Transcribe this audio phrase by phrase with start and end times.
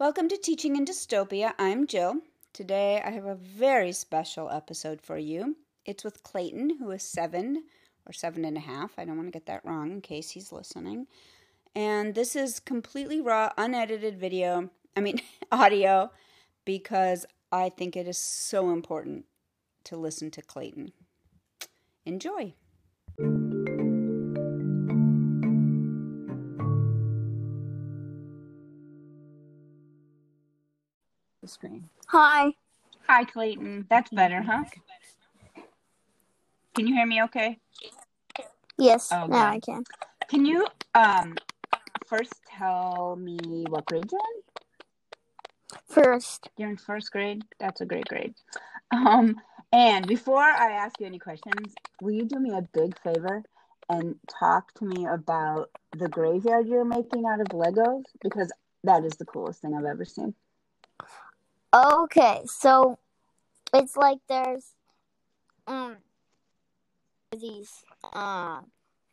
[0.00, 1.52] Welcome to Teaching in Dystopia.
[1.58, 2.22] I'm Jill.
[2.54, 5.58] Today I have a very special episode for you.
[5.84, 7.64] It's with Clayton, who is seven
[8.06, 8.92] or seven and a half.
[8.96, 11.06] I don't want to get that wrong in case he's listening.
[11.74, 15.20] And this is completely raw, unedited video, I mean,
[15.52, 16.10] audio,
[16.64, 19.26] because I think it is so important
[19.84, 20.92] to listen to Clayton.
[22.06, 22.54] Enjoy.
[31.50, 31.88] Screen.
[32.08, 32.52] Hi.
[33.08, 33.86] Hi, Clayton.
[33.90, 34.64] That's better, huh?
[36.74, 37.58] Can you hear me okay?
[38.78, 39.50] Yes, Oh, now.
[39.50, 39.84] I can.
[40.28, 41.34] Can you um
[42.06, 44.42] first tell me what grade you're in?
[45.86, 47.42] First, You're in first grade.
[47.58, 48.34] That's a great grade.
[48.92, 49.40] Um,
[49.72, 53.42] and before I ask you any questions, will you do me a big favor
[53.88, 58.04] and talk to me about the graveyard you're making out of Legos?
[58.22, 58.52] Because
[58.84, 60.34] that is the coolest thing I've ever seen.
[61.74, 62.98] Okay, so
[63.72, 64.74] it's like there's
[65.66, 65.98] um
[67.32, 68.60] these uh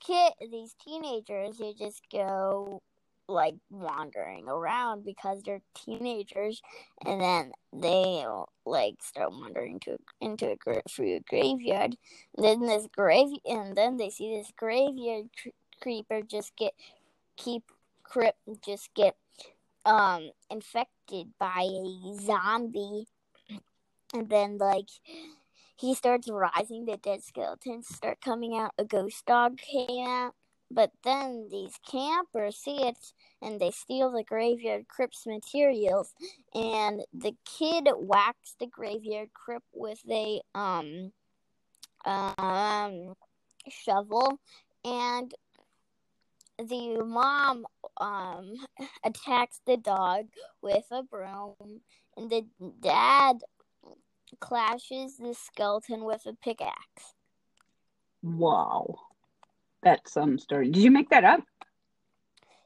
[0.00, 2.82] kid these teenagers who just go
[3.28, 6.60] like wandering around because they're teenagers
[7.06, 8.24] and then they
[8.66, 11.96] like start wandering to into a gra- through a graveyard.
[12.36, 15.48] And then this grave and then they see this graveyard cr-
[15.80, 16.74] creeper just get
[17.36, 17.64] keep
[18.02, 19.16] crip just get
[19.84, 23.06] um infected by a zombie.
[24.14, 24.88] And then like
[25.76, 30.34] he starts rising the dead skeletons start coming out a ghost dog came out.
[30.70, 32.96] But then these campers see it
[33.42, 36.14] and they steal the graveyard crypt's materials.
[36.54, 41.12] And the kid whacks the graveyard crypt with a um
[42.06, 43.14] um
[43.68, 44.38] shovel
[44.84, 45.32] and
[46.58, 47.64] the mom
[47.98, 48.54] um
[49.04, 50.26] attacks the dog
[50.62, 51.80] with a broom
[52.16, 52.44] and the
[52.80, 53.38] dad
[54.40, 57.14] clashes the skeleton with a pickaxe
[58.24, 58.94] Wow.
[59.82, 60.70] That's some story.
[60.70, 61.40] Did you make that up?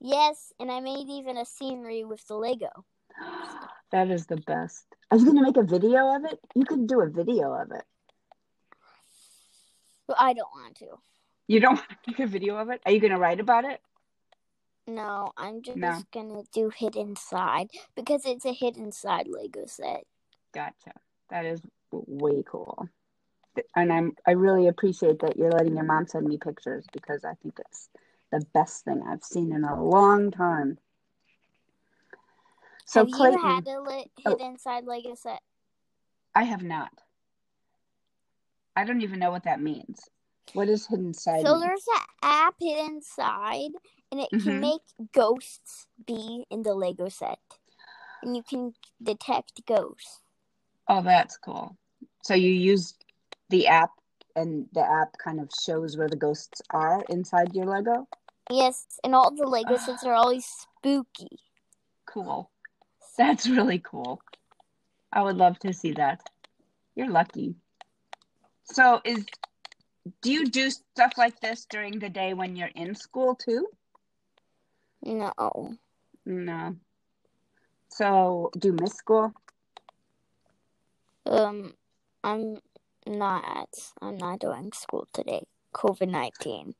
[0.00, 2.70] yes and i made even a scenery with the lego
[3.90, 4.84] That is the best.
[5.10, 6.38] Are you gonna make a video of it?
[6.54, 7.84] You could do a video of it.
[10.06, 10.86] but i don't want to
[11.48, 12.80] You don't want to make a video of it?
[12.86, 13.80] Are you gonna write about it?
[14.86, 16.00] no i'm just No.
[16.14, 20.04] gonna do hidden side because it's a hidden side lego set
[20.54, 20.92] Gotcha.
[21.28, 21.60] That is
[21.92, 22.88] way cool.
[23.76, 27.34] And I'm I really appreciate that you're letting your mom send me pictures because I
[27.42, 27.90] think it's
[28.32, 30.78] the best thing I've seen in a long time.
[32.86, 34.30] So have Clayton, you had a Oh.
[34.30, 35.40] hidden side lego set
[36.34, 36.92] I have not.
[38.74, 40.00] I don't even know what that means.
[40.54, 41.44] What is hidden side?
[41.44, 41.60] So mean?
[41.60, 43.72] there's an app hidden side,
[44.10, 44.42] and it Mhm.
[44.42, 44.82] can make
[45.12, 47.40] ghosts be in the Lego set,
[48.22, 50.22] and you can detect ghosts.
[50.88, 51.76] Oh, that's cool.
[52.22, 52.96] So you use
[53.50, 53.92] the app,
[54.36, 58.08] and the app kind of shows where the ghosts are inside your Lego.
[58.50, 61.38] Yes, and all the Lego sets are always spooky.
[62.06, 62.50] Cool.
[63.16, 64.22] That's really cool.
[65.12, 66.30] I would love to see that.
[66.94, 67.56] You're lucky.
[68.64, 69.26] So is
[70.22, 73.66] do you do stuff like this during the day when you're in school too?
[75.02, 75.76] No,
[76.26, 76.76] No.
[77.88, 79.32] So do you miss school?
[81.26, 81.74] um,
[82.24, 82.58] I'm
[83.06, 83.68] not.
[84.00, 85.44] I'm not doing school today.
[85.74, 86.74] COVID nineteen.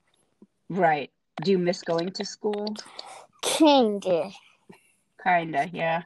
[0.68, 1.10] Right.
[1.42, 2.74] Do you miss going to school?
[3.42, 4.30] Kinda.
[5.22, 6.02] Kinda, yeah.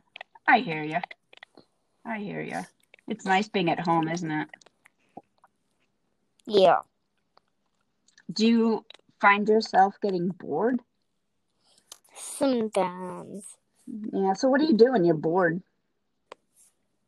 [0.46, 0.98] I hear you.
[2.04, 2.60] I hear you.
[3.08, 4.48] It's nice being at home, isn't it?
[6.46, 6.80] Yeah.
[8.32, 8.86] Do you
[9.20, 10.80] find yourself getting bored?
[12.14, 13.44] Sometimes.
[14.12, 14.34] Yeah.
[14.34, 15.62] So what do you do when you're bored?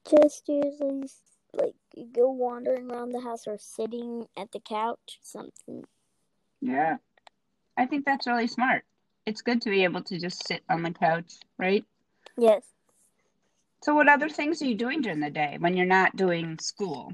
[0.08, 1.08] Just usually
[1.52, 1.74] like
[2.12, 5.18] go wandering around the house or sitting at the couch.
[5.22, 5.84] Something.
[6.60, 6.96] Yeah.
[7.76, 8.84] I think that's really smart.
[9.26, 11.84] It's good to be able to just sit on the couch, right?
[12.36, 12.62] Yes.
[13.82, 17.12] So what other things are you doing during the day when you're not doing school?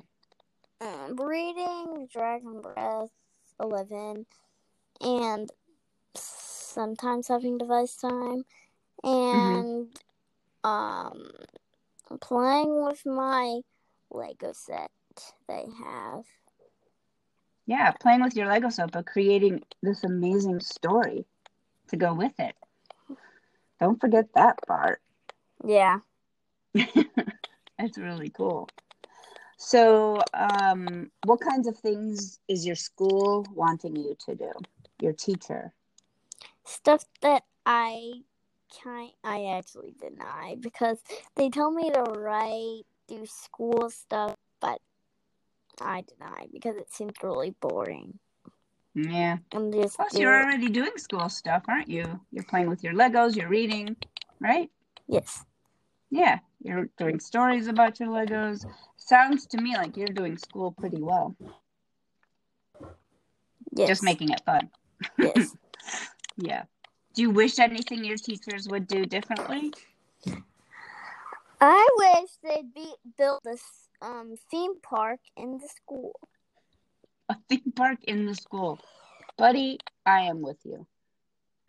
[0.80, 3.10] um, reading Dragon Breath
[3.60, 4.26] 11
[5.00, 5.50] and
[6.14, 8.44] sometimes having device time
[9.02, 9.88] and
[10.64, 11.30] um
[12.20, 13.60] playing with my
[14.10, 14.90] Lego set
[15.48, 16.24] they have.
[17.66, 21.24] Yeah, playing with your Lego set, but creating this amazing story
[21.88, 22.54] to go with it.
[23.78, 25.00] Don't forget that part.
[25.64, 26.00] Yeah.
[26.74, 28.68] That's really cool.
[29.62, 34.50] So, um, what kinds of things is your school wanting you to do?
[35.02, 35.74] Your teacher.
[36.64, 38.22] Stuff that I
[38.82, 41.02] kind I actually deny because
[41.36, 44.80] they tell me to write, do school stuff, but
[45.78, 48.18] I deny because it seems really boring.
[48.94, 49.36] Yeah.
[49.52, 52.18] I'm just Plus, you're already doing school stuff, aren't you?
[52.32, 53.94] You're playing with your Legos, you're reading,
[54.40, 54.70] right?
[55.06, 55.44] yes.
[56.08, 56.38] Yeah.
[56.62, 58.64] You're doing stories about your Legos.
[58.96, 61.36] Sounds to me like you're doing school pretty well.
[63.72, 63.88] Yes.
[63.88, 64.70] Just making it fun.
[65.18, 65.56] yes.
[66.36, 66.62] Yeah.
[67.14, 69.72] Do you wish anything your teachers would do differently?
[71.60, 73.56] I wish they'd be build a
[74.04, 76.12] um theme park in the school.
[77.28, 78.78] A theme park in the school.
[79.36, 80.86] Buddy, I am with you.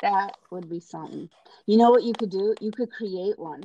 [0.01, 1.29] That would be something.
[1.65, 2.55] You know what you could do?
[2.61, 3.63] You could create one.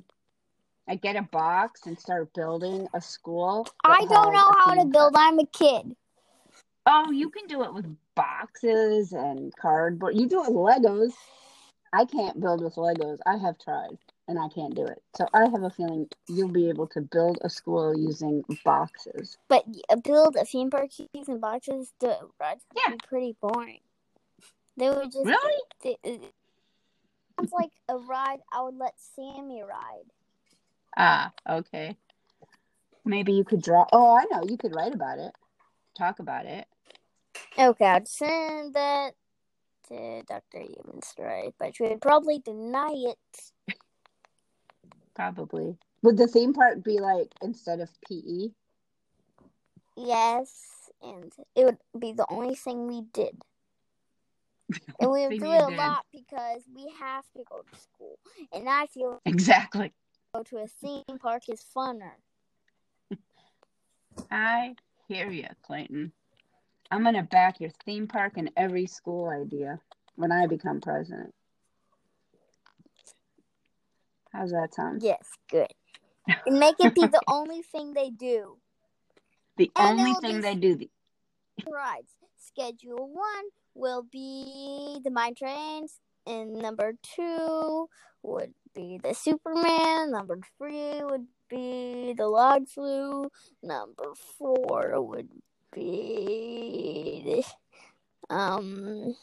[0.89, 3.67] Like get a box and start building a school.
[3.85, 5.15] I don't know how to build.
[5.15, 5.27] park.
[5.27, 5.97] I'm a kid.
[6.87, 10.17] Oh, you can do it with boxes and cardboard.
[10.17, 11.13] You do it with Legos.
[11.93, 13.19] I can't build with Legos.
[13.27, 13.99] I have tried
[14.29, 15.03] and I can't do it.
[15.17, 19.39] So I have a feeling you'll be able to build a school using boxes.
[19.49, 22.95] But uh, build a theme park using boxes, the rides would Yeah.
[22.95, 23.81] be pretty boring.
[24.77, 25.63] They would just Really?
[25.83, 26.21] They, it
[27.39, 30.11] sounds like a ride I would let Sammy ride.
[30.97, 31.97] Ah, okay.
[33.05, 33.87] Maybe you could draw.
[33.93, 34.45] Oh, I know.
[34.49, 35.33] You could write about it,
[35.97, 36.67] talk about it.
[37.59, 39.15] Okay, I'd send that
[39.89, 40.63] to Dr.
[40.79, 41.55] Evans, right?
[41.59, 43.77] But she would probably deny it.
[45.15, 45.77] Probably.
[46.03, 48.53] Would the theme part be like instead of E?
[49.97, 50.03] PE?
[50.05, 53.37] Yes, and it would be the only thing we did.
[54.99, 55.77] And we would do it a did.
[55.77, 58.19] lot because we have to go to school.
[58.53, 59.93] And I feel Exactly.
[60.37, 62.13] Go to a theme park is funner.
[64.31, 64.75] I
[65.09, 66.13] hear you, Clayton.
[66.91, 69.81] I'm going to back your theme park and every school idea
[70.15, 71.35] when I become president.
[74.33, 75.03] How's that sound?
[75.03, 75.73] Yes, good.
[76.47, 78.59] And make it be the only thing they do.
[79.57, 80.75] The And only thing they do.
[80.77, 80.91] The,
[81.71, 82.11] rides.
[82.37, 83.45] Schedule one
[83.75, 87.89] will be the mine trains, and number two
[88.23, 90.13] would be the Superman.
[90.13, 93.31] Number three would be the log flu.
[93.63, 95.29] Number four would
[95.75, 99.17] be the, um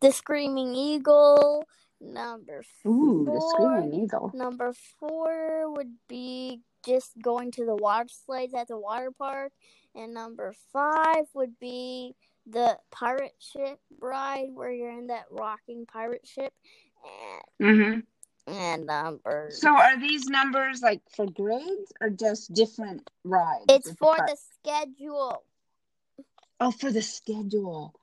[0.00, 1.64] the Screaming Eagle.
[2.00, 4.30] Number four, ooh, the screaming eagle.
[4.34, 9.52] Number four would be just going to the water slides at the water park.
[9.94, 12.14] And number five would be
[12.46, 16.52] the pirate ship ride where you're in that rocking pirate ship.
[17.60, 18.00] hmm
[18.46, 23.64] And, and number So are these numbers like for grades or just different rides?
[23.68, 24.28] it's for park?
[24.28, 25.42] the schedule.
[26.60, 27.94] Oh, for the schedule.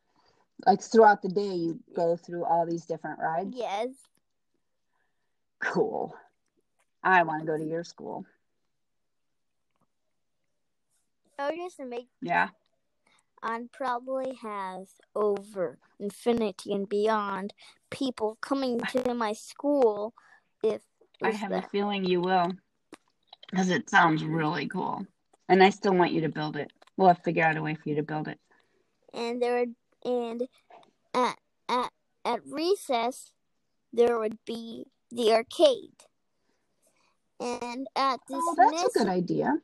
[0.66, 3.56] Like throughout the day, you go through all these different rides.
[3.56, 3.90] Yes.
[5.60, 6.16] Cool.
[7.04, 8.25] I want to go to your school.
[11.40, 12.50] Oh, just to make Yeah.
[13.42, 17.54] I'd probably have over infinity and beyond
[17.90, 20.13] people coming to my school
[20.63, 20.81] if
[21.21, 22.51] I have a feeling you will.
[23.51, 25.06] Because it sounds really cool.
[25.48, 26.71] And I still want you to build it.
[26.98, 28.39] We'll have to figure out a way for you to build it.
[29.13, 29.75] and there would
[30.06, 30.48] and
[31.14, 31.38] at
[31.69, 31.92] at
[32.26, 33.31] at recess
[33.92, 36.04] there would be the arcade
[37.40, 39.59] and at this Oh, that's a good idea.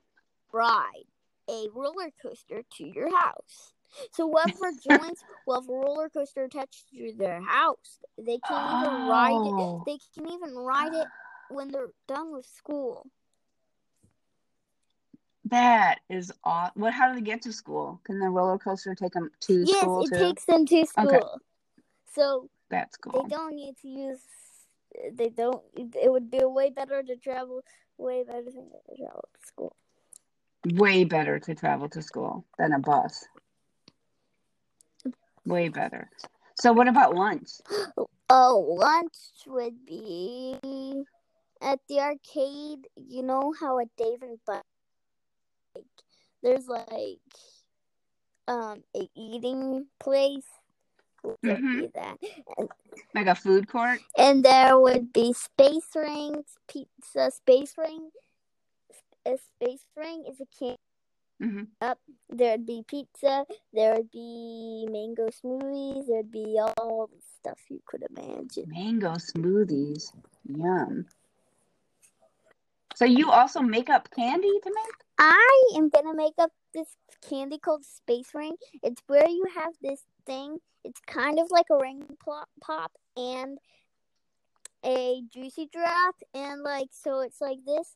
[0.52, 1.08] ride
[1.50, 3.74] a roller coaster to your house
[4.12, 9.06] so whoever joins will have a roller coaster attached to their house they can even
[9.06, 9.84] ride Oh.
[9.86, 11.08] it they can even ride it
[11.50, 13.08] when they're done with school
[15.46, 16.94] That is aw What?
[16.94, 18.00] How do they get to school?
[18.04, 20.26] Can the roller coaster take them to yes school Yes, it too?
[20.28, 21.26] takes them to school Okay.
[22.14, 23.24] so That's cool.
[23.24, 24.20] they don't need to use
[25.14, 27.64] they don't it would be way better to travel
[27.98, 28.52] way better to
[28.98, 29.76] travel to school
[30.74, 33.26] Way better to travel to school than a bus.
[35.50, 36.10] Way better.
[36.60, 37.50] So what about lunch?
[38.30, 39.16] oh lunch
[39.48, 40.56] would be
[41.62, 44.64] at the arcade you know how at dave and Buster's,
[45.76, 45.86] like
[46.44, 47.20] there's like
[48.48, 50.46] um a eating place
[51.26, 51.82] Mhm.
[51.82, 52.18] be that
[52.58, 52.70] and,
[53.14, 54.00] Like a food court?
[54.18, 58.10] and there would be space rings pizza space ring
[59.26, 60.46] a space ring is a
[61.40, 61.92] can hmm
[62.30, 68.04] there'd be pizza, there would be mango smoothies, there'd be all the stuff you could
[68.16, 68.66] imagine.
[68.68, 70.12] Mango smoothies.
[70.46, 71.06] Yum.
[72.96, 74.94] So you also make up candy to make?
[75.18, 76.98] I am gonna make up this
[77.30, 78.56] candy called Space Ring.
[78.84, 80.58] It's where you have this thing.
[80.84, 82.06] It's kind of like a ring
[82.62, 83.58] pop, and
[84.86, 87.96] a juicy drop, and like so it's like this.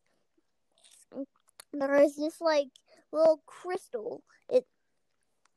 [1.73, 2.67] There is this like
[3.13, 4.23] little crystal.
[4.49, 4.65] It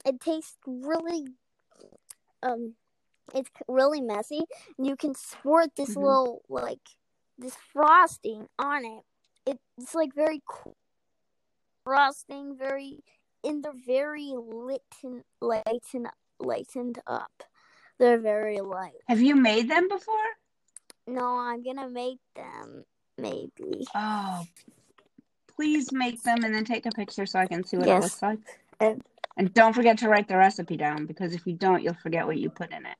[0.04, 1.26] it tastes really
[2.42, 2.75] um
[3.34, 4.42] it's really messy
[4.78, 6.02] and you can squirt this Mhm.
[6.02, 6.88] little like
[7.38, 9.04] this frosting on it.
[9.46, 10.76] It, it's like very cool
[11.84, 13.02] frosting, very
[13.44, 16.08] and they're very lighten lighten
[16.38, 17.42] lightened up.
[17.98, 19.02] They're very light.
[19.08, 20.16] Have you made them before?
[21.06, 22.84] No, I'm gonna make them
[23.16, 23.86] maybe.
[23.94, 24.46] Oh,
[25.56, 27.98] please make them and then take a picture so I can see what Yes.
[27.98, 28.38] it looks like.
[28.80, 29.02] And-
[29.38, 32.38] And don't forget to write the recipe down because if you don't, you'll forget what
[32.38, 32.96] you put in it.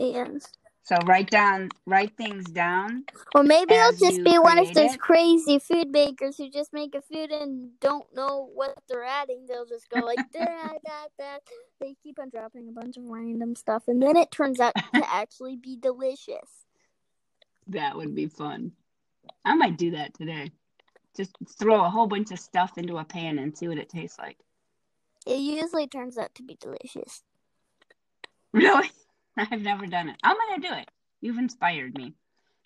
[0.00, 0.42] And
[0.82, 3.04] So write down, write things down.
[3.32, 5.00] or maybe I'll just be one of those it?
[5.00, 9.46] crazy food makers who just make a food and don't know what they're adding.
[9.46, 11.42] They'll just go like that, that, that.
[11.78, 15.12] They keep on dropping a bunch of random stuff, and then it turns out to
[15.14, 16.64] actually be delicious.
[17.68, 18.72] That would be fun.
[19.44, 20.50] I might do that today.
[21.16, 24.18] Just throw a whole bunch of stuff into a pan and see what it tastes
[24.18, 24.38] like.
[25.26, 27.22] It usually turns out to be delicious.
[28.52, 28.90] Really?
[29.36, 30.16] I've never done it.
[30.22, 30.88] I'm gonna do it.
[31.20, 32.14] You've inspired me.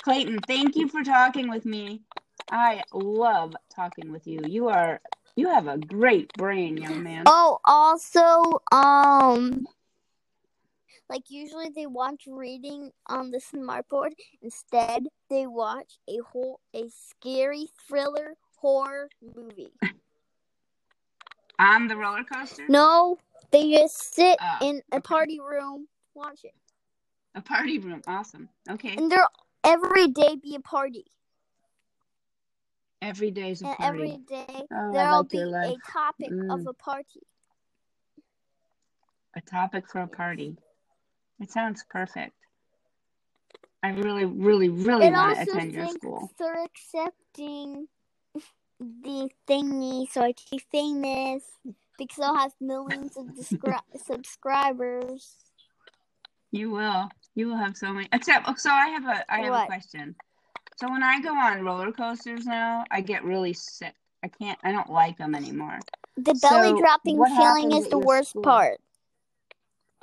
[0.02, 2.02] Clayton, thank you for talking with me.
[2.49, 4.40] I love talking with you.
[4.47, 5.00] You are
[5.37, 7.25] you have a great brain, young man.
[7.26, 9.66] Oh, also, um,
[11.09, 14.11] like usually they want reading on the smartboard.
[14.42, 19.73] Instead, they watch a whole a scary thriller horror movie.
[21.59, 22.65] On the roller coaster?
[22.69, 23.19] No,
[23.51, 25.03] they just sit Ah, in a okay.
[25.03, 26.55] party room, watch it,
[27.35, 28.03] A party room.
[28.07, 28.49] Awesome.
[28.69, 28.97] Okay.
[28.97, 29.27] and there
[29.65, 31.05] every day be a party,
[33.03, 33.99] Every day's a and party.
[33.99, 36.67] every day Oh, there'll like be a topic of Mm.
[36.67, 37.21] a party.
[39.37, 40.57] A topic for a party.
[41.39, 42.35] It sounds perfect.
[43.83, 46.31] I really, really, really It want to attend your school.
[46.39, 47.89] they're accepting
[48.79, 51.45] the thingy so I can be famous
[51.99, 55.37] because I'll have millions of descri- subscribers.
[56.51, 57.11] You will.
[57.35, 58.09] You will have so many.
[58.13, 59.65] Except, oh, so I have a, I have What?
[59.65, 60.15] a question.
[60.77, 63.95] So when I go on roller coasters now, I get really sick.
[64.23, 64.59] I can't.
[64.63, 65.79] I don't like them anymore.
[66.17, 68.43] The belly So, dropping feeling is the worst school?
[68.43, 68.79] part.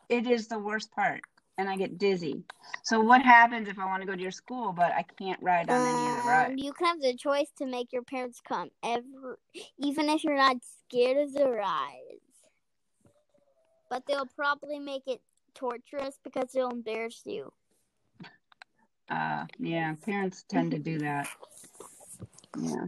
[0.09, 1.21] It is the worst part,
[1.57, 2.43] and I get dizzy.
[2.83, 5.69] So what happens if I want to go to your school, but I can't ride
[5.69, 6.63] on any of the Um, rides?
[6.63, 9.39] you can have the choice to make your parents come ever,
[9.77, 12.21] even if you're not scared of the rides.
[13.89, 15.21] But they'll probably make it
[15.55, 17.51] torturous because they'll embarrass you.
[19.09, 21.27] Uh, yeah, parents tend to do that.
[22.59, 22.85] Yeah.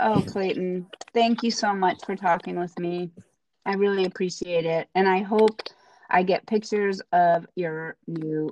[0.00, 3.10] Oh, Clayton, thank you so much for talking with me.
[3.64, 4.88] I really appreciate it.
[4.94, 5.60] And I hope
[6.10, 8.50] I get pictures of your new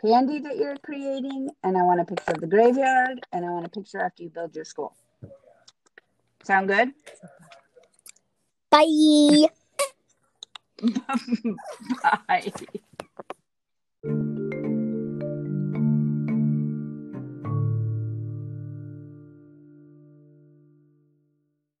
[0.00, 1.50] candy that you're creating.
[1.62, 3.20] And I want a picture of the graveyard.
[3.32, 4.94] And I want a picture after you build your school.
[6.42, 6.92] Sound good?
[8.70, 9.48] Bye.
[12.28, 12.52] Bye.